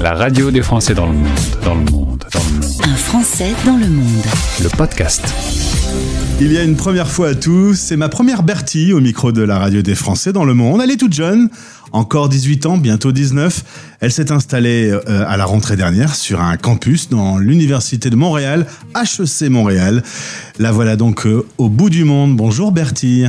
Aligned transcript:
La 0.00 0.14
radio 0.14 0.50
des 0.50 0.62
Français 0.62 0.94
dans 0.94 1.04
le 1.04 1.12
monde, 1.12 1.28
dans 1.62 1.74
le 1.74 1.80
monde, 1.90 2.24
dans 2.32 2.40
le 2.40 2.60
monde. 2.62 2.74
Un 2.84 2.94
Français 2.94 3.52
dans 3.66 3.76
le 3.76 3.86
monde. 3.86 4.24
Le 4.62 4.68
podcast. 4.70 5.22
Il 6.40 6.50
y 6.50 6.56
a 6.56 6.62
une 6.62 6.74
première 6.76 7.10
fois 7.10 7.28
à 7.28 7.34
tous, 7.34 7.74
c'est 7.74 7.98
ma 7.98 8.08
première 8.08 8.42
Bertie 8.42 8.94
au 8.94 9.00
micro 9.00 9.30
de 9.30 9.42
la 9.42 9.58
radio 9.58 9.82
des 9.82 9.94
Français 9.94 10.32
dans 10.32 10.46
le 10.46 10.54
monde. 10.54 10.80
Elle 10.82 10.90
est 10.90 10.96
toute 10.96 11.12
jeune, 11.12 11.50
encore 11.92 12.30
18 12.30 12.64
ans, 12.64 12.78
bientôt 12.78 13.12
19. 13.12 13.62
Elle 14.00 14.10
s'est 14.10 14.32
installée 14.32 14.90
euh, 14.90 15.24
à 15.28 15.36
la 15.36 15.44
rentrée 15.44 15.76
dernière 15.76 16.14
sur 16.14 16.40
un 16.40 16.56
campus 16.56 17.10
dans 17.10 17.36
l'université 17.36 18.08
de 18.08 18.16
Montréal, 18.16 18.66
HEC 18.96 19.50
Montréal. 19.50 20.02
La 20.58 20.72
voilà 20.72 20.96
donc 20.96 21.26
euh, 21.26 21.44
au 21.58 21.68
bout 21.68 21.90
du 21.90 22.04
monde. 22.04 22.38
Bonjour 22.38 22.72
Bertie. 22.72 23.26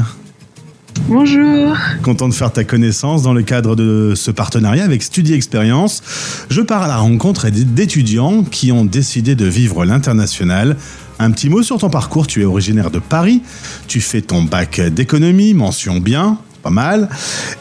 Bonjour. 1.07 1.75
Content 2.03 2.29
de 2.29 2.33
faire 2.33 2.51
ta 2.51 2.63
connaissance 2.63 3.23
dans 3.23 3.33
le 3.33 3.41
cadre 3.41 3.75
de 3.75 4.13
ce 4.15 4.31
partenariat 4.31 4.83
avec 4.83 5.03
Studi 5.03 5.33
Expérience. 5.33 6.01
Je 6.49 6.61
pars 6.61 6.83
à 6.83 6.87
la 6.87 6.97
rencontre 6.97 7.49
d'étudiants 7.49 8.43
qui 8.43 8.71
ont 8.71 8.85
décidé 8.85 9.35
de 9.35 9.45
vivre 9.45 9.83
l'international. 9.83 10.77
Un 11.19 11.31
petit 11.31 11.49
mot 11.49 11.63
sur 11.63 11.77
ton 11.79 11.89
parcours. 11.89 12.27
Tu 12.27 12.41
es 12.41 12.45
originaire 12.45 12.91
de 12.91 12.99
Paris. 12.99 13.41
Tu 13.87 13.99
fais 13.99 14.21
ton 14.21 14.43
bac 14.43 14.79
d'économie, 14.79 15.53
mention 15.53 15.99
bien, 15.99 16.37
pas 16.63 16.69
mal. 16.69 17.09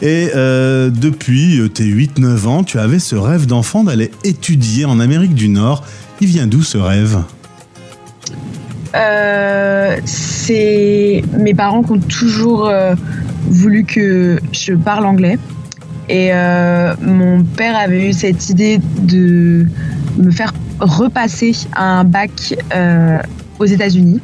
Et 0.01 0.29
euh, 0.35 0.89
depuis 0.89 1.59
euh, 1.59 1.67
tes 1.67 1.83
8-9 1.85 2.47
ans, 2.47 2.63
tu 2.63 2.79
avais 2.79 2.99
ce 2.99 3.15
rêve 3.15 3.47
d'enfant 3.47 3.83
d'aller 3.83 4.11
étudier 4.23 4.85
en 4.85 4.99
Amérique 4.99 5.35
du 5.35 5.49
Nord. 5.49 5.83
Il 6.21 6.27
vient 6.27 6.47
d'où 6.47 6.63
ce 6.63 6.77
rêve? 6.77 7.19
Euh, 8.95 9.97
C'est 10.05 11.23
mes 11.37 11.53
parents 11.53 11.83
qui 11.83 11.91
ont 11.91 11.99
toujours 11.99 12.67
euh, 12.67 12.95
voulu 13.47 13.83
que 13.83 14.39
je 14.51 14.73
parle 14.73 15.05
anglais. 15.05 15.37
Et 16.09 16.29
euh, 16.33 16.93
mon 17.01 17.43
père 17.43 17.77
avait 17.77 18.09
eu 18.09 18.13
cette 18.13 18.49
idée 18.49 18.79
de 19.01 19.65
me 20.17 20.31
faire 20.31 20.53
repasser 20.79 21.55
un 21.75 22.03
bac 22.03 22.53
euh, 22.75 23.17
aux 23.59 23.65
États-Unis. 23.65 24.19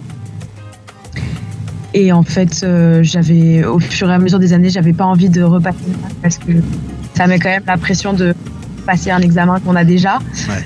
Et 1.93 2.11
en 2.11 2.23
fait, 2.23 2.61
euh, 2.63 3.01
j'avais, 3.03 3.63
au 3.63 3.79
fur 3.79 4.09
et 4.09 4.13
à 4.13 4.19
mesure 4.19 4.39
des 4.39 4.53
années, 4.53 4.69
j'avais 4.69 4.93
pas 4.93 5.05
envie 5.05 5.29
de 5.29 5.41
repasser 5.41 5.77
parce 6.21 6.37
que 6.37 6.51
ça 7.15 7.25
met 7.27 7.39
quand 7.39 7.49
même 7.49 7.63
la 7.65 7.77
pression 7.77 8.13
de 8.13 8.35
passer 8.85 9.09
un 9.09 9.21
examen 9.21 9.59
qu'on 9.61 9.75
a 9.75 9.83
déjà. 9.83 10.19
Ouais. 10.49 10.63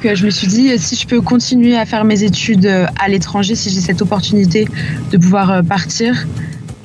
Que 0.00 0.14
je 0.14 0.26
me 0.26 0.30
suis 0.30 0.46
dit, 0.46 0.78
si 0.78 0.94
je 0.94 1.06
peux 1.06 1.20
continuer 1.20 1.76
à 1.76 1.84
faire 1.86 2.04
mes 2.04 2.22
études 2.22 2.70
à 3.00 3.08
l'étranger, 3.08 3.54
si 3.54 3.70
j'ai 3.70 3.80
cette 3.80 4.02
opportunité 4.02 4.68
de 5.10 5.18
pouvoir 5.18 5.64
partir, 5.64 6.26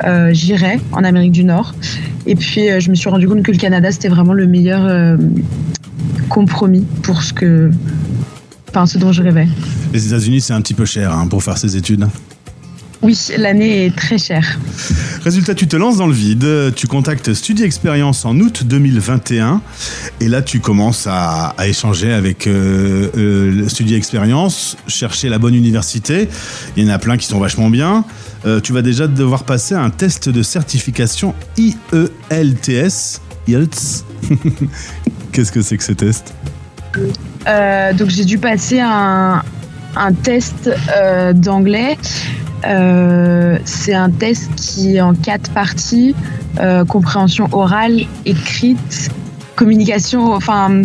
euh, 0.04 0.34
j'irai 0.34 0.80
en 0.92 1.04
Amérique 1.04 1.32
du 1.32 1.44
Nord. 1.44 1.74
Et 2.26 2.36
puis, 2.36 2.70
euh, 2.70 2.80
je 2.80 2.90
me 2.90 2.96
suis 2.96 3.10
rendu 3.10 3.28
compte 3.28 3.44
que 3.44 3.52
le 3.52 3.58
Canada, 3.58 3.92
c'était 3.92 4.10
vraiment 4.10 4.34
le 4.34 4.48
meilleur 4.48 4.86
euh, 4.86 5.18
compromis 6.30 6.86
pour 7.04 7.22
ce 7.22 7.34
que, 7.34 7.72
enfin, 8.70 8.86
ce 8.86 8.98
dont 8.98 9.12
je 9.12 9.22
rêvais. 9.22 9.48
Les 9.94 10.08
États-Unis, 10.08 10.42
c'est 10.42 10.54
un 10.54 10.62
petit 10.62 10.74
peu 10.74 10.86
cher 10.86 11.12
hein, 11.14 11.28
pour 11.28 11.44
faire 11.44 11.58
ses 11.58 11.76
études. 11.78 12.08
Oui, 13.02 13.18
l'année 13.38 13.86
est 13.86 13.96
très 13.96 14.18
chère. 14.18 14.60
Résultat, 15.24 15.54
tu 15.54 15.68
te 15.68 15.76
lances 15.76 15.98
dans 15.98 16.08
le 16.08 16.14
vide, 16.14 16.74
tu 16.76 16.88
contactes 16.88 17.34
Studi 17.36 17.64
Expérience 17.64 18.26
en 18.26 18.40
août 18.40 18.64
2021 18.66 19.62
et 20.20 20.28
là 20.28 20.42
tu 20.42 20.60
commences 20.60 21.08
à, 21.08 21.54
échanger 21.64 22.12
avec 22.12 22.48
euh, 22.48 23.10
euh, 23.16 23.70
Studi 23.70 23.94
Expérience, 23.94 24.78
chercher 24.88 25.30
la 25.30 25.38
bonne 25.38 25.54
université. 25.54 26.28
Il 26.76 26.84
y 26.84 26.90
en 26.90 26.94
a 26.94 26.98
plein 26.98 27.18
qui 27.18 27.28
sont 27.28 27.40
vachement 27.40 27.70
bien. 27.70 28.04
Euh, 28.46 28.60
tu 28.60 28.74
vas 28.74 28.82
déjà 28.82 29.08
devoir 29.08 29.44
passer 29.44 29.76
un 29.76 29.92
test 29.92 30.28
de 30.28 30.42
certification 30.42 31.36
IELTS. 31.56 33.22
IELTS 33.48 34.06
Qu'est-ce 35.32 35.52
que 35.52 35.62
c'est 35.62 35.78
que 35.78 35.84
ce 35.84 35.94
test? 35.94 36.34
Euh, 37.48 37.94
donc 37.94 38.10
j'ai 38.10 38.26
dû 38.26 38.40
passer 38.40 38.80
un, 38.80 39.44
un 39.96 40.14
test 40.14 40.70
euh, 40.96 41.34
d'anglais. 41.34 41.98
Euh, 42.66 43.58
c'est 43.66 43.94
un 43.94 44.10
test 44.10 44.50
qui 44.56 44.98
est 44.98 45.02
en 45.02 45.14
quatre 45.14 45.52
parties 45.52 46.16
euh, 46.60 46.84
compréhension 46.84 47.48
orale, 47.54 48.02
écrite, 48.26 49.10
communication, 49.56 50.34
enfin 50.34 50.82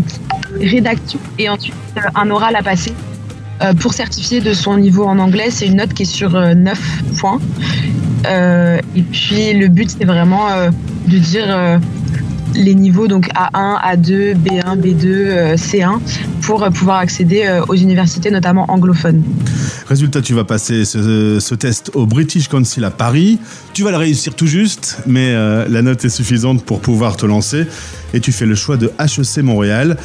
rédaction 0.60 1.18
et 1.38 1.48
ensuite 1.48 1.74
euh, 1.96 2.00
un 2.14 2.30
oral 2.30 2.56
à 2.56 2.62
passer. 2.62 2.92
Pour 3.80 3.94
certifier 3.94 4.42
de 4.42 4.52
son 4.52 4.76
niveau 4.76 5.04
en 5.06 5.18
anglais, 5.18 5.48
c'est 5.48 5.66
une 5.66 5.76
note 5.76 5.94
qui 5.94 6.02
est 6.02 6.04
sur 6.04 6.36
euh, 6.36 6.52
9 6.52 6.78
points. 7.18 7.40
Et 8.94 9.02
puis 9.02 9.54
le 9.54 9.68
but, 9.68 9.90
c'est 9.98 10.04
vraiment 10.04 10.48
de 11.06 11.18
dire 11.18 11.80
les 12.56 12.74
niveaux 12.74 13.08
donc 13.08 13.28
A1, 13.28 13.80
A2, 13.82 14.34
B1, 14.34 14.80
B2, 14.80 15.06
euh, 15.06 15.56
C1 15.56 16.00
pour 16.46 16.62
euh, 16.62 16.70
pouvoir 16.70 16.98
accéder 16.98 17.44
euh, 17.44 17.64
aux 17.66 17.74
universités 17.74 18.30
notamment 18.30 18.70
anglophones. 18.70 19.22
Résultat, 19.88 20.22
tu 20.22 20.32
vas 20.32 20.44
passer 20.44 20.84
ce, 20.84 21.54
test 21.54 21.90
au 21.94 22.06
British 22.06 22.48
Council 22.48 22.84
à 22.84 22.90
Paris. 22.90 23.38
Tu 23.74 23.82
vas 23.82 23.90
le 23.90 23.96
réussir 23.96 24.34
tout 24.34 24.46
juste, 24.46 24.98
mais 25.06 25.32
euh, 25.34 25.66
la 25.68 25.82
note 25.82 26.04
est 26.04 26.08
suffisante 26.08 26.64
pour 26.64 26.80
pouvoir 26.80 27.16
te 27.16 27.26
lancer. 27.26 27.66
Et 28.14 28.20
tu 28.20 28.30
fais 28.30 28.46
le 28.46 28.54
choix 28.54 28.76
de 28.76 28.92
HEC 28.98 29.42
Montréal, 29.42 29.96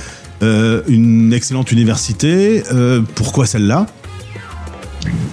une 0.42 1.32
excellente 1.34 1.72
université. 1.72 2.64
Pourquoi 3.14 3.46
celle-là? 3.46 3.86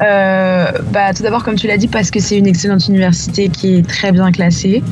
Euh, 0.02 0.70
bah, 0.92 1.12
tout 1.14 1.22
d'abord, 1.22 1.42
comme 1.44 1.56
tu 1.56 1.66
l'as 1.66 1.76
dit, 1.76 1.88
parce 1.88 2.10
que 2.10 2.20
c'est 2.20 2.38
une 2.38 2.46
excellente 2.46 2.86
université 2.88 3.48
qui 3.48 3.76
est 3.76 3.86
très 3.86 4.12
bien 4.12 4.30
classée. 4.30 4.82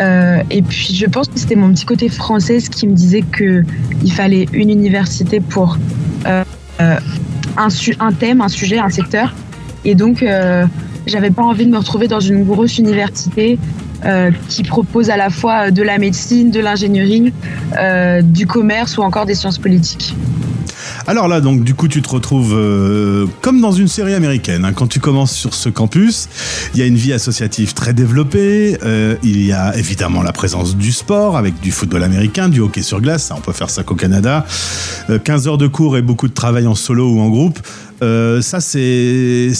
Euh, 0.00 0.42
et 0.50 0.62
puis, 0.62 0.94
je 0.94 1.06
pense 1.06 1.28
que 1.28 1.38
c'était 1.38 1.56
mon 1.56 1.72
petit 1.72 1.84
côté 1.84 2.08
française 2.08 2.68
qui 2.68 2.86
me 2.86 2.94
disait 2.94 3.22
que 3.22 3.64
il 4.04 4.12
fallait 4.12 4.46
une 4.52 4.70
université 4.70 5.40
pour 5.40 5.78
euh, 6.26 6.44
euh, 6.80 6.96
un, 7.56 7.68
un 8.00 8.12
thème, 8.12 8.40
un 8.40 8.48
sujet, 8.48 8.78
un 8.78 8.90
secteur. 8.90 9.34
Et 9.84 9.94
donc, 9.94 10.24
j'avais 11.06 11.30
pas 11.30 11.42
envie 11.42 11.64
de 11.64 11.70
me 11.70 11.78
retrouver 11.78 12.08
dans 12.08 12.20
une 12.20 12.44
grosse 12.44 12.78
université 12.78 13.58
qui 14.48 14.62
propose 14.64 15.08
à 15.08 15.16
la 15.16 15.30
fois 15.30 15.70
de 15.70 15.82
la 15.82 15.98
médecine, 15.98 16.50
de 16.50 16.60
l'ingénierie, 16.60 17.32
du 18.22 18.46
commerce 18.46 18.98
ou 18.98 19.02
encore 19.02 19.24
des 19.24 19.34
sciences 19.34 19.58
politiques. 19.58 20.14
Alors 21.08 21.26
là, 21.26 21.40
donc, 21.40 21.64
du 21.64 21.72
coup, 21.72 21.88
tu 21.88 22.02
te 22.02 22.08
retrouves 22.10 22.52
euh, 22.54 23.24
comme 23.40 23.62
dans 23.62 23.72
une 23.72 23.88
série 23.88 24.12
américaine. 24.12 24.66
hein. 24.66 24.74
Quand 24.74 24.88
tu 24.88 25.00
commences 25.00 25.32
sur 25.32 25.54
ce 25.54 25.70
campus, 25.70 26.28
il 26.74 26.80
y 26.80 26.82
a 26.82 26.86
une 26.86 26.96
vie 26.96 27.14
associative 27.14 27.72
très 27.72 27.94
développée. 27.94 28.76
euh, 28.84 29.16
il 29.22 29.42
y 29.42 29.52
a 29.52 29.74
évidemment 29.78 30.22
la 30.22 30.32
présence 30.32 30.76
du 30.76 30.92
sport 30.92 31.38
avec 31.38 31.58
du 31.60 31.72
football 31.72 32.02
américain, 32.02 32.50
du 32.50 32.60
hockey 32.60 32.82
sur 32.82 33.00
glace. 33.00 33.24
Ça, 33.24 33.36
on 33.38 33.40
peut 33.40 33.54
faire 33.54 33.70
ça 33.70 33.84
qu'au 33.84 33.94
Canada. 33.94 34.44
Euh, 35.08 35.18
15 35.18 35.48
heures 35.48 35.56
de 35.56 35.66
cours 35.66 35.96
et 35.96 36.02
beaucoup 36.02 36.28
de 36.28 36.34
travail 36.34 36.66
en 36.66 36.74
solo 36.74 37.10
ou 37.10 37.20
en 37.20 37.30
groupe. 37.30 37.58
Euh, 38.02 38.42
ça, 38.42 38.60
c'est 38.60 39.52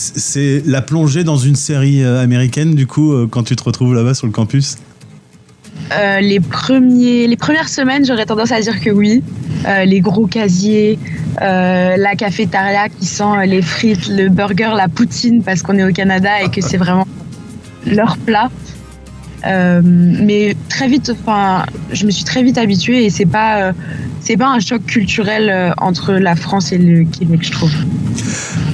la 0.67 0.83
plongée 0.83 1.25
dans 1.25 1.39
une 1.39 1.57
série 1.57 2.05
américaine, 2.05 2.75
du 2.75 2.87
coup, 2.87 3.27
quand 3.31 3.45
tu 3.45 3.57
te 3.57 3.65
retrouves 3.65 3.95
là-bas 3.95 4.13
sur 4.13 4.27
le 4.27 4.35
campus? 4.35 4.77
Les, 6.21 6.41
premiers, 6.41 7.27
les 7.27 7.37
premières 7.39 7.71
semaines, 7.71 8.05
j'aurais 8.05 8.27
tendance 8.27 8.53
à 8.53 8.61
dire 8.61 8.79
que 8.83 8.91
oui. 8.91 9.23
Euh, 9.67 9.85
les 9.85 10.01
gros 10.01 10.27
casiers, 10.27 10.99
euh, 11.43 11.97
la 11.97 12.15
cafétéria 12.15 12.89
qui 12.89 13.07
sent 13.07 13.47
les 13.47 13.63
frites, 13.63 14.09
le 14.09 14.29
burger, 14.29 14.71
la 14.77 14.89
poutine, 14.89 15.43
parce 15.43 15.63
qu'on 15.63 15.77
est 15.79 15.85
au 15.85 15.93
Canada 15.93 16.43
et 16.43 16.51
que 16.51 16.61
c'est 16.61 16.77
vraiment 16.77 17.07
leur 17.87 18.17
plat. 18.19 18.51
Euh, 19.47 19.81
mais 19.85 20.57
très 20.69 20.89
vite, 20.89 21.13
enfin, 21.13 21.65
je 21.93 22.07
me 22.07 22.11
suis 22.11 22.25
très 22.25 22.43
vite 22.43 22.59
habituée 22.59 23.05
et 23.05 23.11
c'est 23.11 23.27
pas, 23.27 23.73
c'est 24.21 24.37
pas 24.37 24.49
un 24.49 24.61
choc 24.61 24.85
culturel 24.85 25.73
entre 25.79 26.15
la 26.15 26.35
France 26.35 26.73
et 26.73 26.79
le 26.79 27.05
Québec, 27.05 27.41
je 27.43 27.53
trouve. 27.53 27.73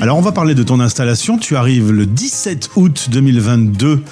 Alors 0.00 0.18
on 0.18 0.20
va 0.20 0.32
parler 0.32 0.54
de 0.54 0.62
ton 0.62 0.80
installation. 0.80 1.38
Tu 1.38 1.56
arrives 1.56 1.90
le 1.90 2.04
17 2.04 2.70
août 2.76 3.08
2022 3.10 4.02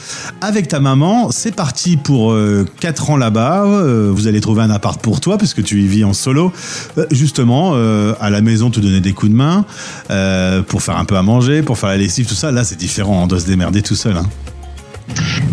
avec 0.41 0.69
ta 0.69 0.81
maman. 0.81 1.31
C'est 1.31 1.55
parti 1.55 1.97
pour 1.99 2.35
4 2.81 3.11
ans 3.11 3.17
là-bas. 3.17 3.65
Euh, 3.67 4.11
vous 4.13 4.27
allez 4.27 4.41
trouver 4.41 4.63
un 4.63 4.71
appart 4.71 5.01
pour 5.01 5.21
toi 5.21 5.37
puisque 5.37 5.63
tu 5.63 5.83
y 5.83 5.87
vis 5.87 6.05
en 6.05 6.15
solo. 6.15 6.53
Euh, 6.97 7.07
justement, 7.11 7.73
euh, 7.75 8.15
à 8.21 8.31
la 8.31 8.41
maison, 8.41 8.71
te 8.71 8.81
donner 8.81 9.01
des 9.01 9.13
coups 9.13 9.33
de 9.33 9.37
main 9.37 9.67
euh, 10.11 10.63
pour 10.63 10.83
faire 10.83 10.97
un 10.97 11.05
peu 11.05 11.17
à 11.17 11.23
manger, 11.23 11.63
pour 11.63 11.77
faire 11.79 11.91
la 11.91 11.99
lessive, 11.99 12.27
tout 12.27 12.35
ça. 12.35 12.51
Là, 12.51 12.65
c'est 12.65 12.79
différent. 12.79 13.23
On 13.25 13.27
doit 13.27 13.41
se 13.41 13.47
démerder 13.47 13.83
tout 13.83 13.97
seul. 13.97 14.17
hein. 14.17 14.27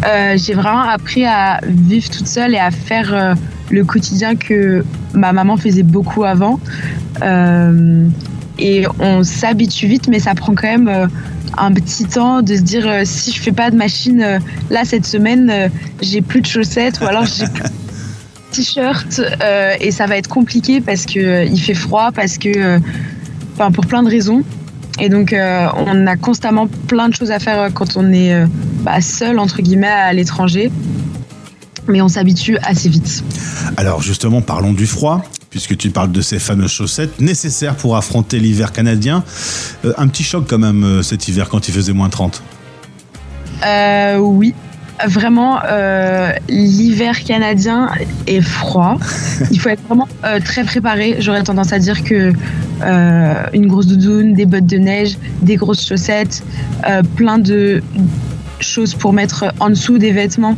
Euh, 0.08 0.38
j'ai 0.38 0.54
vraiment 0.54 0.84
appris 0.84 1.26
à 1.26 1.60
vivre 1.68 2.10
toute 2.10 2.28
seule 2.28 2.54
et 2.56 2.60
à 2.60 2.72
faire 2.72 3.14
euh, 3.14 3.34
le 3.72 3.84
quotidien 3.84 4.36
que 4.36 4.86
ma 5.14 5.34
maman 5.34 5.58
faisait 5.58 5.84
beaucoup 5.84 6.24
avant. 6.24 6.62
Euh, 7.22 8.08
et 8.60 8.86
on 9.00 9.24
s'habitue 9.24 9.88
vite, 9.88 10.08
mais 10.08 10.20
ça 10.20 10.36
prend 10.36 10.54
quand 10.54 10.68
même 10.68 10.88
euh, 10.88 11.08
un 11.58 11.74
petit 11.74 12.06
temps 12.06 12.42
de 12.42 12.56
se 12.56 12.62
dire 12.62 12.88
euh, 12.88 13.02
si 13.06 13.32
je 13.32 13.42
fais 13.42 13.52
pas 13.52 13.70
de 13.72 13.76
machine 13.76 14.22
euh, 14.22 14.40
là 14.70 14.86
cette 14.86 15.06
semaine, 15.06 15.50
euh, 15.50 15.70
j'ai 16.02 16.22
plus 16.22 16.42
de 16.42 16.48
chaussettes 16.48 17.00
ou 17.02 17.06
alors 17.06 17.26
j'ai 17.26 17.46
plus 17.48 17.64
de 17.64 17.70
t-shirt 18.52 19.22
et 19.80 19.92
ça 19.92 20.08
va 20.08 20.18
être 20.18 20.28
compliqué 20.28 20.82
parce 20.82 21.06
que 21.06 21.46
il 21.46 21.60
fait 21.60 21.76
froid, 21.76 22.12
parce 22.12 22.38
que, 22.38 22.80
enfin 23.54 23.72
pour 23.72 23.86
plein 23.86 24.04
de 24.04 24.10
raisons. 24.10 24.44
Et 25.00 25.08
donc 25.08 25.34
on 25.34 26.08
a 26.08 26.16
constamment 26.18 26.68
plein 26.88 27.10
de 27.10 27.14
choses 27.14 27.30
à 27.30 27.38
faire 27.38 27.70
quand 27.74 27.96
on 27.96 28.12
est 28.12 28.34
bah, 28.82 29.02
seul 29.02 29.38
entre 29.38 29.62
guillemets 29.62 29.88
à 29.88 30.12
l'étranger. 30.14 30.72
Mais 31.88 32.02
on 32.02 32.08
s'habitue 32.08 32.58
assez 32.64 32.90
vite. 32.90 33.24
Alors 33.78 34.02
justement, 34.02 34.42
parlons 34.42 34.74
du 34.74 34.88
froid. 34.88 35.24
Puisque 35.50 35.78
tu 35.78 35.90
parles 35.90 36.12
de 36.12 36.22
ces 36.22 36.40
fameuses 36.40 36.72
chaussettes 36.72 37.20
nécessaires 37.20 37.76
pour 37.76 37.98
affronter 37.98 38.40
l'hiver 38.40 38.72
canadien. 38.72 39.24
Euh, 39.86 39.94
un 39.98 40.08
petit 40.08 40.24
choc 40.24 40.46
quand 40.48 40.60
même 40.60 40.84
euh, 40.84 41.04
cet 41.04 41.28
hiver 41.28 41.50
quand 41.50 41.68
il 41.68 41.74
faisait 41.74 41.94
moins 41.94 42.10
30. 42.10 42.42
Euh, 43.66 44.18
oui, 44.18 44.54
vraiment, 45.08 45.60
euh, 45.66 46.32
l'hiver 46.48 47.24
canadien 47.24 47.90
est 48.28 48.42
froid. 48.42 48.98
Il 49.52 49.60
faut 49.60 49.70
être 49.70 49.82
vraiment 49.88 50.08
euh, 50.26 50.40
très 50.40 50.64
préparé. 50.64 51.18
J'aurais 51.20 51.44
tendance 51.44 51.74
à 51.74 51.80
dire 51.80 52.04
que 52.04 52.34
euh, 52.82 53.34
une 53.54 53.68
grosse 53.68 53.88
doudoune, 53.88 54.34
des 54.34 54.46
bottes 54.46 54.66
de 54.66 54.78
neige, 54.78 55.18
des 55.42 55.56
grosses 55.56 55.86
chaussettes, 55.86 56.44
plein 57.16 57.38
de 57.38 57.84
choses 58.60 58.94
pour 58.94 59.14
mettre 59.14 59.54
en 59.60 59.70
dessous 59.70 59.98
des 59.98 60.12
vêtements 60.12 60.56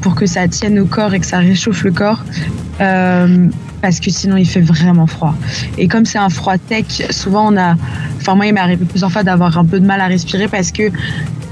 pour 0.00 0.14
que 0.14 0.26
ça 0.26 0.48
tienne 0.48 0.78
au 0.78 0.86
corps 0.86 1.14
et 1.14 1.20
que 1.20 1.26
ça 1.26 1.38
réchauffe 1.38 1.84
le 1.84 1.92
corps. 1.92 2.24
Euh, 2.80 3.48
parce 3.82 4.00
que 4.00 4.10
sinon 4.10 4.36
il 4.36 4.48
fait 4.48 4.60
vraiment 4.60 5.06
froid. 5.06 5.34
Et 5.78 5.88
comme 5.88 6.04
c'est 6.04 6.18
un 6.18 6.28
froid 6.28 6.54
sec, 6.68 7.06
souvent 7.10 7.52
on 7.52 7.56
a, 7.56 7.74
enfin 8.16 8.34
moi 8.34 8.46
il 8.46 8.54
m'est 8.54 8.60
arrivé 8.60 8.84
plusieurs 8.84 9.10
fois 9.10 9.22
d'avoir 9.22 9.56
un 9.58 9.64
peu 9.64 9.80
de 9.80 9.86
mal 9.86 10.00
à 10.00 10.06
respirer 10.06 10.48
parce 10.48 10.70
que 10.72 10.90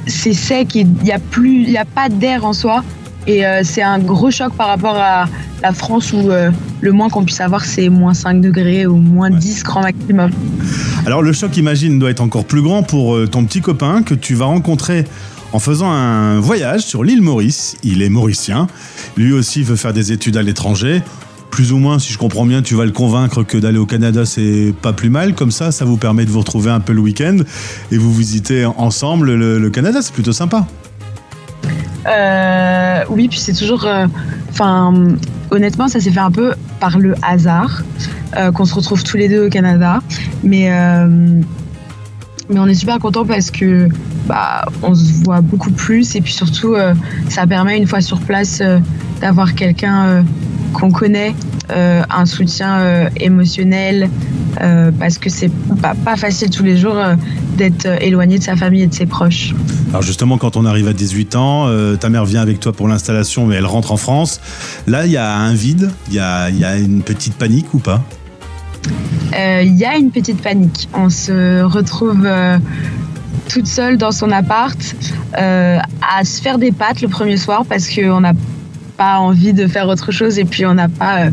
c'est 0.06 0.32
sec 0.32 0.76
et 0.76 0.80
il 0.80 1.02
n'y 1.02 1.12
a 1.12 1.18
plus, 1.18 1.62
il 1.62 1.70
y 1.70 1.78
a 1.78 1.84
pas 1.84 2.08
d'air 2.08 2.44
en 2.44 2.52
soi. 2.52 2.84
Et 3.28 3.44
euh, 3.44 3.62
c'est 3.64 3.82
un 3.82 3.98
gros 3.98 4.30
choc 4.30 4.52
par 4.54 4.68
rapport 4.68 4.94
à 4.96 5.26
la 5.62 5.72
France 5.72 6.12
où 6.12 6.30
euh, 6.30 6.50
le 6.80 6.92
moins 6.92 7.08
qu'on 7.08 7.24
puisse 7.24 7.40
avoir 7.40 7.64
c'est 7.64 7.88
moins 7.88 8.14
5 8.14 8.40
degrés 8.40 8.86
ou 8.86 8.96
moins 8.96 9.30
10 9.30 9.64
grand 9.64 9.82
maximum. 9.82 10.30
Alors 11.06 11.22
le 11.22 11.32
choc, 11.32 11.56
imagine, 11.56 11.98
doit 11.98 12.10
être 12.10 12.20
encore 12.20 12.44
plus 12.44 12.62
grand 12.62 12.84
pour 12.84 13.16
ton 13.30 13.44
petit 13.44 13.60
copain 13.60 14.02
que 14.02 14.14
tu 14.14 14.34
vas 14.34 14.44
rencontrer 14.44 15.04
en 15.52 15.58
faisant 15.58 15.90
un 15.90 16.40
voyage 16.40 16.82
sur 16.82 17.04
l'île 17.04 17.22
Maurice. 17.22 17.76
Il 17.82 18.02
est 18.02 18.08
mauricien. 18.08 18.66
Lui 19.16 19.32
aussi 19.32 19.62
veut 19.62 19.76
faire 19.76 19.92
des 19.92 20.12
études 20.12 20.36
à 20.36 20.42
l'étranger. 20.42 21.02
Plus 21.50 21.72
ou 21.72 21.78
moins, 21.78 21.98
si 21.98 22.12
je 22.12 22.18
comprends 22.18 22.44
bien, 22.44 22.60
tu 22.60 22.74
vas 22.74 22.84
le 22.84 22.90
convaincre 22.90 23.42
que 23.42 23.56
d'aller 23.56 23.78
au 23.78 23.86
Canada, 23.86 24.26
c'est 24.26 24.74
pas 24.82 24.92
plus 24.92 25.08
mal. 25.08 25.34
Comme 25.34 25.50
ça, 25.50 25.72
ça 25.72 25.84
vous 25.84 25.96
permet 25.96 26.26
de 26.26 26.30
vous 26.30 26.40
retrouver 26.40 26.70
un 26.70 26.80
peu 26.80 26.92
le 26.92 27.00
week-end 27.00 27.38
et 27.90 27.96
vous 27.96 28.12
visitez 28.12 28.66
ensemble 28.66 29.34
le, 29.34 29.70
Canada. 29.70 30.00
C'est 30.02 30.12
plutôt 30.12 30.32
sympa. 30.32 30.66
Euh, 32.06 33.04
oui, 33.08 33.28
puis 33.28 33.38
c'est 33.38 33.54
toujours. 33.54 33.86
euh, 33.86 34.06
Enfin, 34.50 34.94
honnêtement, 35.50 35.88
ça 35.88 36.00
s'est 36.00 36.10
fait 36.10 36.20
un 36.20 36.30
peu 36.30 36.54
par 36.80 36.98
le 36.98 37.14
hasard 37.22 37.82
euh, 38.36 38.52
qu'on 38.52 38.64
se 38.64 38.74
retrouve 38.74 39.02
tous 39.04 39.16
les 39.16 39.28
deux 39.28 39.46
au 39.46 39.50
Canada. 39.50 40.00
Mais, 40.42 40.70
mais 42.48 42.58
on 42.58 42.66
est 42.66 42.74
super 42.74 42.98
content 42.98 43.24
parce 43.24 43.50
que 43.50 43.88
bah, 44.26 44.66
on 44.82 44.94
se 44.94 45.24
voit 45.24 45.40
beaucoup 45.40 45.70
plus 45.70 46.16
et 46.16 46.20
puis 46.20 46.32
surtout, 46.32 46.74
euh, 46.74 46.94
ça 47.28 47.46
permet 47.46 47.76
une 47.76 47.86
fois 47.86 48.00
sur 48.00 48.20
place 48.20 48.60
euh, 48.60 48.78
d'avoir 49.20 49.54
quelqu'un 49.54 50.06
euh, 50.06 50.22
qu'on 50.72 50.90
connaît, 50.90 51.34
un 51.68 52.26
soutien 52.26 53.08
émotionnel. 53.16 54.08
parce 55.00 55.18
que 55.18 55.30
c'est 55.30 55.50
pas, 55.80 55.94
pas 55.94 56.16
facile 56.16 56.50
tous 56.50 56.62
les 56.62 56.76
jours 56.76 56.96
d'être 57.56 57.86
éloigné 58.02 58.38
de 58.38 58.42
sa 58.44 58.56
famille 58.56 58.82
et 58.82 58.86
de 58.86 58.94
ses 58.94 59.06
proches. 59.06 59.54
Alors 59.90 60.02
justement, 60.02 60.38
quand 60.38 60.56
on 60.56 60.64
arrive 60.64 60.86
à 60.86 60.92
18 60.92 61.34
ans, 61.34 61.68
ta 61.98 62.08
mère 62.08 62.24
vient 62.24 62.42
avec 62.42 62.60
toi 62.60 62.72
pour 62.72 62.88
l'installation, 62.88 63.46
mais 63.46 63.56
elle 63.56 63.66
rentre 63.66 63.90
en 63.90 63.96
France. 63.96 64.40
Là, 64.86 65.06
il 65.06 65.12
y 65.12 65.16
a 65.16 65.34
un 65.34 65.54
vide, 65.54 65.90
il 66.08 66.14
y 66.14 66.20
a, 66.20 66.50
y 66.50 66.64
a 66.64 66.76
une 66.76 67.02
petite 67.02 67.34
panique 67.34 67.72
ou 67.74 67.78
pas? 67.78 68.04
Euh, 69.34 69.62
il 69.64 69.76
y 69.76 69.84
a 69.84 69.96
une 69.96 70.10
petite 70.10 70.40
panique. 70.40 70.88
On 70.94 71.10
se 71.10 71.62
retrouve 71.62 72.24
euh, 72.24 72.58
toute 73.48 73.66
seule 73.66 73.96
dans 73.96 74.12
son 74.12 74.30
appart 74.30 74.78
euh, 75.38 75.78
à 76.16 76.24
se 76.24 76.40
faire 76.40 76.58
des 76.58 76.72
pâtes 76.72 77.00
le 77.00 77.08
premier 77.08 77.36
soir 77.36 77.64
parce 77.68 77.88
qu'on 77.88 78.20
n'a 78.20 78.32
pas 78.96 79.18
envie 79.18 79.52
de 79.52 79.66
faire 79.66 79.88
autre 79.88 80.12
chose 80.12 80.38
et 80.38 80.44
puis 80.44 80.64
on 80.66 80.74
n'a 80.74 80.88
pas 80.88 81.18
euh, 81.18 81.30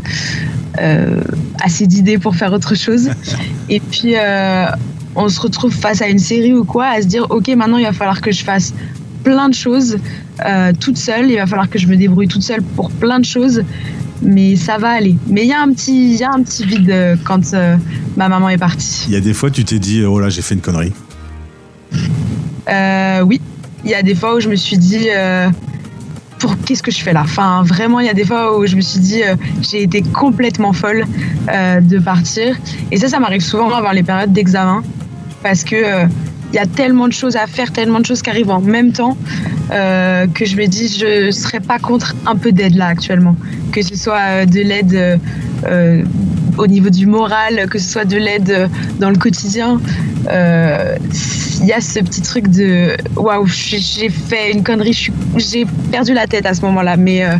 euh, 0.80 1.20
assez 1.62 1.86
d'idées 1.86 2.18
pour 2.18 2.36
faire 2.36 2.52
autre 2.52 2.74
chose. 2.74 3.10
Et 3.70 3.80
puis 3.80 4.14
on 5.16 5.28
se 5.30 5.40
retrouve 5.40 5.72
face 5.72 6.02
à 6.02 6.08
une 6.08 6.18
série 6.18 6.52
ou 6.52 6.64
quoi 6.64 6.86
à 6.86 7.00
se 7.00 7.06
dire 7.06 7.26
ok 7.30 7.48
maintenant 7.56 7.78
il 7.78 7.84
va 7.84 7.92
falloir 7.92 8.20
que 8.20 8.30
je 8.30 8.44
fasse 8.44 8.74
plein 9.22 9.48
de 9.48 9.54
choses 9.54 9.96
toute 10.80 10.98
seule. 10.98 11.30
Il 11.30 11.36
va 11.36 11.46
falloir 11.46 11.70
que 11.70 11.78
je 11.78 11.86
me 11.86 11.96
débrouille 11.96 12.28
toute 12.28 12.42
seule 12.42 12.60
pour 12.60 12.90
plein 12.90 13.20
de 13.20 13.24
choses 13.24 13.62
mais 14.24 14.56
ça 14.56 14.78
va 14.78 14.90
aller. 14.90 15.16
Mais 15.28 15.42
il 15.42 15.48
y 15.48 15.52
a 15.52 15.60
un 15.60 15.72
petit, 15.72 16.14
y 16.14 16.24
a 16.24 16.32
un 16.32 16.42
petit 16.42 16.64
vide 16.64 17.18
quand 17.24 17.54
euh, 17.54 17.76
ma 18.16 18.28
maman 18.28 18.48
est 18.48 18.58
partie. 18.58 19.04
Il 19.08 19.14
y 19.14 19.16
a 19.16 19.20
des 19.20 19.34
fois, 19.34 19.50
tu 19.50 19.64
t'es 19.64 19.78
dit, 19.78 20.04
oh 20.04 20.18
là, 20.18 20.28
j'ai 20.28 20.42
fait 20.42 20.54
une 20.54 20.60
connerie. 20.60 20.92
Euh, 22.68 23.20
oui, 23.22 23.40
il 23.84 23.90
y 23.90 23.94
a 23.94 24.02
des 24.02 24.14
fois 24.14 24.34
où 24.34 24.40
je 24.40 24.48
me 24.48 24.56
suis 24.56 24.78
dit, 24.78 25.08
euh, 25.10 25.48
pour 26.38 26.56
qu'est-ce 26.64 26.82
que 26.82 26.90
je 26.90 27.02
fais 27.02 27.12
là? 27.12 27.22
Enfin, 27.24 27.62
vraiment, 27.64 28.00
il 28.00 28.06
y 28.06 28.10
a 28.10 28.14
des 28.14 28.24
fois 28.24 28.58
où 28.58 28.66
je 28.66 28.76
me 28.76 28.80
suis 28.80 29.00
dit, 29.00 29.22
euh, 29.22 29.36
j'ai 29.62 29.82
été 29.82 30.02
complètement 30.02 30.72
folle 30.72 31.04
de 31.46 31.98
partir. 31.98 32.56
Et 32.90 32.96
ça, 32.96 33.08
ça 33.08 33.20
m'arrive 33.20 33.42
souvent 33.42 33.70
avant 33.70 33.92
les 33.92 34.02
périodes 34.02 34.32
d'examen, 34.32 34.82
parce 35.42 35.64
que 35.64 36.06
il 36.52 36.56
y 36.56 36.58
a 36.58 36.66
tellement 36.66 37.08
de 37.08 37.12
choses 37.12 37.36
à 37.36 37.46
faire, 37.46 37.72
tellement 37.72 37.98
de 37.98 38.06
choses 38.06 38.22
qui 38.22 38.30
arrivent 38.30 38.50
en 38.50 38.60
même 38.60 38.92
temps, 38.92 39.16
que 39.68 40.44
je 40.44 40.56
me 40.56 40.66
dis, 40.66 40.88
je 40.88 41.30
serais 41.30 41.60
pas 41.60 41.78
contre 41.78 42.14
un 42.26 42.36
peu 42.36 42.52
d'aide 42.52 42.76
là 42.76 42.86
actuellement, 42.86 43.36
que 43.72 43.82
ce 43.82 43.96
soit 43.96 44.46
de 44.46 44.60
l'aide. 44.60 45.20
Au 46.58 46.66
niveau 46.66 46.90
du 46.90 47.06
moral, 47.06 47.68
que 47.68 47.78
ce 47.78 47.90
soit 47.90 48.04
de 48.04 48.16
l'aide 48.16 48.50
euh, 48.50 48.68
dans 48.98 49.10
le 49.10 49.16
quotidien, 49.16 49.80
euh, 50.30 50.96
il 51.60 51.66
y 51.66 51.72
a 51.72 51.80
ce 51.80 52.00
petit 52.00 52.22
truc 52.22 52.48
de 52.48 52.96
waouh, 53.16 53.46
j'ai 53.46 54.08
fait 54.08 54.52
une 54.52 54.62
connerie, 54.62 55.10
j'ai 55.36 55.66
perdu 55.90 56.12
la 56.14 56.26
tête 56.26 56.46
à 56.46 56.54
ce 56.54 56.62
moment-là. 56.62 56.96
Mais 56.96 57.24
euh, 57.24 57.36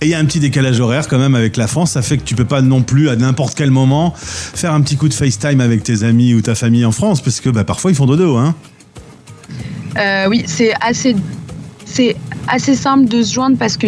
Et 0.00 0.06
il 0.06 0.08
y 0.08 0.14
a 0.14 0.18
un 0.18 0.24
petit 0.24 0.40
décalage 0.40 0.80
horaire 0.80 1.08
quand 1.08 1.18
même 1.18 1.34
avec 1.34 1.56
la 1.56 1.66
France, 1.66 1.92
ça 1.92 2.02
fait 2.02 2.18
que 2.18 2.24
tu 2.24 2.34
peux 2.34 2.44
pas 2.44 2.62
non 2.62 2.82
plus 2.82 3.08
à 3.08 3.16
n'importe 3.16 3.54
quel 3.54 3.70
moment 3.70 4.14
faire 4.16 4.72
un 4.72 4.80
petit 4.80 4.96
coup 4.96 5.08
de 5.08 5.14
FaceTime 5.14 5.60
avec 5.60 5.82
tes 5.82 6.04
amis 6.04 6.34
ou 6.34 6.40
ta 6.40 6.54
famille 6.54 6.84
en 6.84 6.92
France, 6.92 7.20
parce 7.20 7.40
que 7.40 7.50
bah, 7.50 7.64
parfois 7.64 7.90
ils 7.90 7.96
font 7.96 8.06
dodo, 8.06 8.36
hein. 8.36 8.54
euh, 9.98 10.26
oui, 10.28 10.44
c'est 10.46 10.72
assez, 10.80 11.16
c'est 11.84 12.16
assez 12.48 12.74
simple 12.74 13.06
de 13.08 13.22
se 13.22 13.32
joindre 13.34 13.56
parce 13.58 13.76
que, 13.76 13.86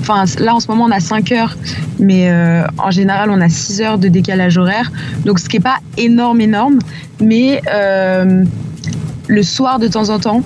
enfin, 0.00 0.24
là 0.38 0.54
en 0.54 0.60
ce 0.60 0.68
moment 0.68 0.84
on 0.84 0.90
a 0.90 1.00
5 1.00 1.32
heures, 1.32 1.56
mais 1.98 2.30
euh, 2.30 2.62
en 2.78 2.90
général 2.90 3.30
on 3.30 3.40
a 3.40 3.48
6 3.48 3.80
heures 3.80 3.98
de 3.98 4.08
décalage 4.08 4.56
horaire, 4.58 4.90
donc 5.24 5.38
ce 5.38 5.48
qui 5.48 5.56
est 5.56 5.60
pas 5.60 5.78
énorme, 5.96 6.40
énorme, 6.40 6.78
mais 7.20 7.60
euh, 7.72 8.44
le 9.28 9.42
soir 9.42 9.78
de 9.78 9.88
temps 9.88 10.08
en 10.10 10.18
temps. 10.18 10.42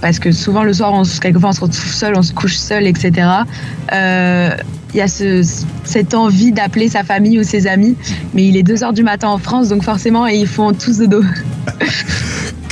Parce 0.00 0.18
que 0.18 0.32
souvent 0.32 0.64
le 0.64 0.72
soir, 0.72 0.92
on, 0.92 1.04
se- 1.04 1.20
quelquefois 1.20 1.50
on 1.50 1.52
se 1.52 1.60
retrouve 1.60 1.92
seul, 1.92 2.14
on 2.16 2.22
se 2.22 2.32
couche 2.32 2.56
seul, 2.56 2.88
etc. 2.88 3.12
Euh, 3.92 4.50
Il 4.92 4.96
y 4.96 5.00
a 5.00 5.06
ce, 5.06 5.42
cette 5.84 6.12
envie 6.12 6.50
d'appeler 6.50 6.88
sa 6.88 7.04
famille 7.04 7.38
ou 7.38 7.44
ses 7.44 7.68
amis, 7.68 7.94
mais 8.34 8.44
il 8.48 8.56
est 8.56 8.64
2 8.64 8.82
heures 8.82 8.92
du 8.92 9.04
matin 9.04 9.28
en 9.28 9.38
France, 9.38 9.68
donc 9.68 9.84
forcément 9.84 10.26
ils 10.26 10.48
font 10.48 10.72
tous 10.72 10.98
de 10.98 11.06
dos. 11.06 11.22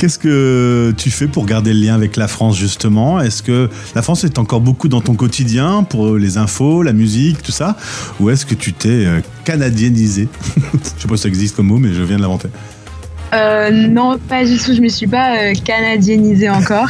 Qu'est-ce 0.01 0.17
que 0.17 0.95
tu 0.97 1.11
fais 1.11 1.27
pour 1.27 1.45
garder 1.45 1.75
le 1.75 1.79
lien 1.79 1.93
avec 1.93 2.17
la 2.17 2.27
France 2.27 2.57
justement? 2.57 3.21
Est-ce 3.21 3.43
que 3.43 3.69
la 3.93 4.01
France 4.01 4.23
est 4.23 4.39
encore 4.39 4.59
beaucoup 4.59 4.87
dans 4.87 4.99
ton 4.99 5.13
quotidien 5.13 5.83
pour 5.83 6.15
les 6.15 6.39
infos, 6.39 6.81
la 6.81 6.91
musique, 6.91 7.43
tout 7.43 7.51
ça? 7.51 7.77
Ou 8.19 8.31
est-ce 8.31 8.47
que 8.47 8.55
tu 8.55 8.73
t'es 8.73 8.89
euh, 8.89 9.21
canadienisé 9.45 10.27
Je 10.97 11.03
sais 11.03 11.07
pas 11.07 11.17
si 11.17 11.21
ça 11.21 11.27
existe 11.27 11.55
comme 11.55 11.67
mot, 11.67 11.77
mais 11.77 11.93
je 11.93 12.01
viens 12.01 12.17
de 12.17 12.23
l'inventer. 12.23 12.47
Euh, 13.35 13.69
non, 13.69 14.17
pas 14.17 14.43
du 14.43 14.57
tout. 14.57 14.73
Je 14.73 14.81
me 14.81 14.89
suis 14.89 15.05
pas 15.05 15.37
euh, 15.37 15.53
canadienisée 15.53 16.49
encore. 16.49 16.89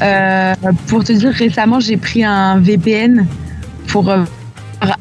Euh, 0.00 0.54
pour 0.86 1.04
te 1.04 1.12
dire, 1.12 1.32
récemment, 1.32 1.78
j'ai 1.78 1.98
pris 1.98 2.24
un 2.24 2.58
VPN 2.58 3.26
pour 3.86 4.08
euh, 4.08 4.24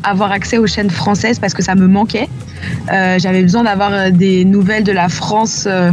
avoir 0.04 0.34
accès 0.34 0.58
aux 0.58 0.68
chaînes 0.68 0.90
françaises 0.90 1.40
parce 1.40 1.54
que 1.54 1.64
ça 1.64 1.76
me 1.76 1.88
manquait. 1.88 2.28
Euh, 2.92 3.18
J'avais 3.20 3.42
besoin 3.42 3.64
d'avoir 3.64 3.94
euh, 3.94 4.10
des 4.10 4.46
nouvelles 4.46 4.84
de 4.84 4.92
la 4.92 5.10
France 5.10 5.66
euh, 5.68 5.92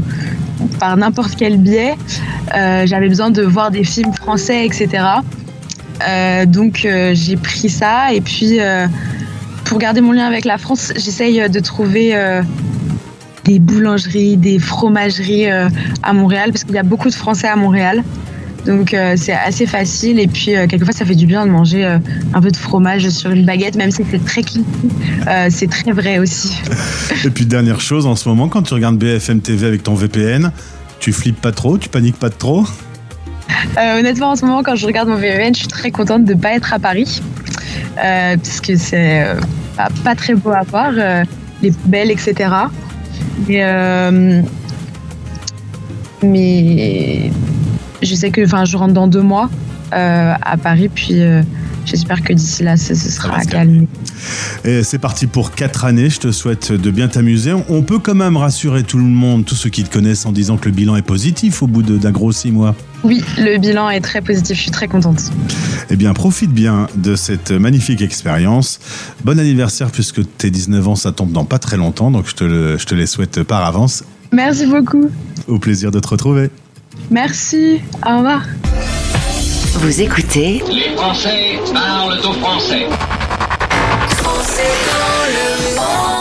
par 0.79 0.97
n'importe 0.97 1.37
quel 1.37 1.59
biais. 1.59 1.95
Euh, 2.55 2.87
J'avais 2.87 3.09
besoin 3.09 3.31
de 3.31 3.43
voir 3.43 3.71
des 3.71 3.85
films 3.85 4.13
français, 4.13 4.67
etc. 4.67 5.05
Euh, 6.07 6.47
donc 6.47 6.85
euh, 6.85 7.13
j'ai 7.15 7.37
pris 7.37 7.71
ça 7.71 8.13
et 8.13 8.21
puis 8.21 8.59
pour 9.65 9.79
garder 9.79 10.01
mon 10.01 10.13
lien 10.13 10.27
avec 10.27 10.45
la 10.45 10.59
France, 10.59 10.93
j'essaye 10.95 11.49
de 11.49 11.61
trouver 11.61 12.15
des 13.45 13.59
boulangeries, 13.59 14.37
des 14.37 14.59
fromageries 14.59 15.49
à 15.49 16.13
Montréal, 16.13 16.53
parce 16.53 16.65
qu'il 16.65 16.75
y 16.75 16.79
a 16.79 16.85
beaucoup 16.85 17.09
de 17.09 17.15
Français 17.15 17.49
à 17.49 17.57
Montréal. 17.57 18.05
Donc 18.67 18.93
euh, 18.93 19.15
c'est 19.17 19.33
assez 19.33 19.65
facile 19.65 20.19
et 20.19 20.27
puis 20.27 20.57
euh, 20.57 20.67
quelquefois 20.67 20.93
ça 20.93 21.05
fait 21.05 21.15
du 21.15 21.27
bien 21.27 21.47
de 21.47 21.51
manger 21.51 21.85
euh, 21.85 21.99
un 22.35 22.41
peu 22.41 22.51
de 22.51 22.57
fromage 22.57 23.09
sur 23.11 23.31
une 23.31 23.45
baguette, 23.45 23.77
même 23.77 23.93
si 23.93 24.03
c'est 24.11 24.25
très 24.25 24.43
cliché. 24.43 24.67
C'est 25.51 25.71
très 25.71 25.93
vrai 25.93 26.19
aussi. 26.19 26.61
Et 27.25 27.31
puis 27.31 27.47
dernière 27.47 27.81
chose, 27.81 28.07
en 28.07 28.17
ce 28.17 28.29
moment, 28.29 28.49
quand 28.49 28.63
tu 28.63 28.75
regardes 28.75 28.99
BFM 28.99 29.41
TV 29.41 29.67
avec 29.67 29.83
ton 29.83 29.95
VPN, 29.95 30.51
tu 30.99 31.13
flippes 31.13 31.41
pas 31.41 31.53
trop, 31.53 31.79
tu 31.79 31.89
paniques 31.89 32.19
pas 32.19 32.31
trop? 32.31 32.65
Honnêtement, 33.77 34.31
en 34.31 34.37
ce 34.37 34.45
moment, 34.45 34.63
quand 34.63 34.77
je 34.77 34.87
regarde 34.87 35.09
mon 35.09 35.17
VPN, 35.17 35.55
je 35.55 35.61
suis 35.61 35.69
très 35.69 35.91
contente 35.91 36.25
de 36.25 36.35
ne 36.35 36.39
pas 36.39 36.55
être 36.55 36.73
à 36.73 36.79
Paris, 36.79 37.23
parce 37.97 38.61
que 38.61 38.77
c'est 38.77 39.27
pas, 39.77 39.89
pas 40.05 40.15
très 40.15 40.35
beau 40.35 40.51
à 40.51 40.63
voir, 40.63 40.93
les 41.63 41.71
poubelles, 41.71 42.11
etc. 42.11 42.51
Mais, 43.49 44.43
mais 46.23 47.31
je 48.03 48.15
sais 48.15 48.31
que 48.31 48.45
enfin, 48.45 48.65
je 48.65 48.77
rentre 48.77 48.95
dans 48.95 49.07
deux 49.07 49.23
mois 49.23 49.51
euh, 49.93 50.33
à 50.43 50.57
Paris, 50.57 50.89
puis 50.89 51.21
euh, 51.23 51.43
j'espère 51.85 52.23
que 52.23 52.33
d'ici 52.33 52.63
là, 52.63 52.77
ce, 52.77 52.95
sera 52.95 53.43
se 53.43 53.49
calmé. 53.49 53.87
Et 54.65 54.83
c'est 54.83 54.99
parti 54.99 55.27
pour 55.27 55.53
4 55.53 55.85
années. 55.85 56.11
Je 56.11 56.19
te 56.19 56.33
souhaite 56.33 56.73
de 56.73 56.91
bien 56.91 57.07
t'amuser. 57.09 57.53
On 57.69 57.83
peut 57.83 57.99
quand 57.99 58.15
même 58.15 58.37
rassurer 58.37 58.83
tout 58.83 58.99
le 58.99 59.05
monde, 59.05 59.45
tous 59.45 59.55
ceux 59.55 59.71
qui 59.71 59.85
te 59.85 59.93
connaissent, 59.93 60.27
en 60.27 60.33
disant 60.33 60.57
que 60.57 60.67
le 60.69 60.75
bilan 60.75 60.97
est 60.97 61.03
positif 61.03 61.63
au 61.63 61.67
bout 61.67 61.83
d'un 61.83 62.11
gros 62.11 62.33
6 62.33 62.51
mois. 62.51 62.75
Oui, 63.05 63.23
le 63.39 63.59
bilan 63.59 63.89
est 63.91 64.01
très 64.01 64.21
positif, 64.21 64.57
je 64.57 64.63
suis 64.63 64.71
très 64.73 64.89
contente. 64.89 65.21
Eh 65.91 65.97
bien, 65.97 66.13
profite 66.15 66.51
bien 66.51 66.89
de 66.97 67.15
cette 67.15 67.53
magnifique 67.53 68.03
expérience. 68.03 68.81
Bon 69.25 69.39
anniversaire, 69.39 69.91
puisque 69.91 70.23
tes 70.39 70.51
19 70.51 70.89
ans, 70.89 70.97
ça 70.97 71.13
tombe 71.13 71.31
dans 71.31 71.45
pas 71.45 71.59
très 71.61 71.77
longtemps. 71.77 72.11
Donc, 72.11 72.27
je 72.29 72.35
te, 72.35 72.43
le- 72.45 72.79
je 72.79 72.87
te 72.87 72.95
les 72.97 73.07
souhaite 73.07 73.43
par 73.45 73.65
avance. 73.65 74.03
Merci 74.33 74.67
beaucoup. 74.67 75.09
Au 75.47 75.61
plaisir 75.61 75.93
de 75.93 76.01
te 76.01 76.09
retrouver. 76.09 76.51
Merci. 77.11 77.81
Au 78.05 78.19
revoir. 78.19 78.43
Vous 79.75 80.01
écoutez 80.01 80.63
Les 80.69 80.97
Français 80.97 81.61
parlent 81.73 82.19
au 82.19 82.33
français. 82.33 82.87
Français 84.09 84.73
dans 84.89 85.27
le 85.33 85.77
monde. 85.77 86.16